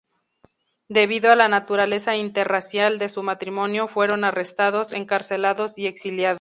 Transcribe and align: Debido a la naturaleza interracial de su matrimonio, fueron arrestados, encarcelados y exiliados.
Debido 0.89 1.31
a 1.31 1.35
la 1.35 1.47
naturaleza 1.47 2.15
interracial 2.17 2.97
de 2.97 3.07
su 3.07 3.21
matrimonio, 3.21 3.87
fueron 3.87 4.23
arrestados, 4.23 4.93
encarcelados 4.93 5.77
y 5.77 5.85
exiliados. 5.85 6.29